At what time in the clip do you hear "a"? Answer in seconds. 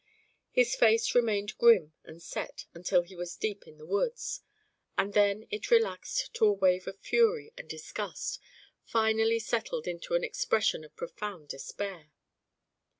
6.45-6.51